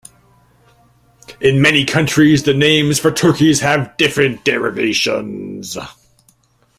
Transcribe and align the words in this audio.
In 1.41 1.61
many 1.61 1.85
countries, 1.85 2.41
the 2.41 2.55
names 2.55 2.97
for 2.99 3.11
turkeys 3.11 3.59
have 3.59 3.95
different 3.97 4.43
derivations. 4.43 5.77